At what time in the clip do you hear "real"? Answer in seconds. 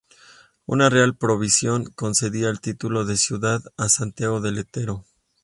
0.89-1.15